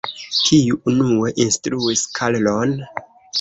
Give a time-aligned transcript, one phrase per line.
[0.45, 2.75] Kiu unue instruis Karlon?